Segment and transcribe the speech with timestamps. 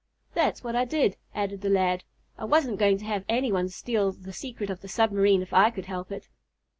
[0.33, 2.03] "That's what I did," added the lad.
[2.35, 5.69] "I wasn't going to have any one steal the secret of the submarine if I
[5.69, 6.27] could help it."